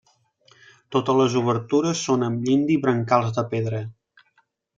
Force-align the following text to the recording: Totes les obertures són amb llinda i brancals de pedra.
Totes 0.95 1.19
les 1.19 1.35
obertures 1.41 2.01
són 2.07 2.25
amb 2.29 2.47
llinda 2.49 2.75
i 2.77 2.79
brancals 2.87 3.37
de 3.37 3.45
pedra. 3.53 3.85